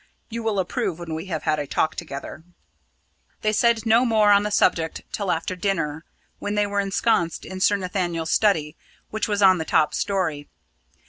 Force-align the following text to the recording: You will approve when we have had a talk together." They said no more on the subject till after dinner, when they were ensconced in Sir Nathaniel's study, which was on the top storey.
You 0.31 0.41
will 0.41 0.57
approve 0.57 0.97
when 0.97 1.13
we 1.13 1.27
have 1.27 1.43
had 1.43 1.59
a 1.59 1.67
talk 1.67 1.93
together." 1.93 2.43
They 3.41 3.53
said 3.53 3.85
no 3.85 4.03
more 4.03 4.31
on 4.31 4.41
the 4.41 4.49
subject 4.49 5.03
till 5.11 5.31
after 5.31 5.55
dinner, 5.55 6.05
when 6.39 6.55
they 6.55 6.65
were 6.65 6.79
ensconced 6.79 7.45
in 7.45 7.59
Sir 7.59 7.75
Nathaniel's 7.75 8.31
study, 8.31 8.75
which 9.11 9.27
was 9.27 9.43
on 9.43 9.59
the 9.59 9.63
top 9.63 9.93
storey. 9.93 10.47